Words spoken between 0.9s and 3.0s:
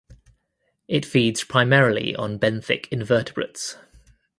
feeds primarily on benthic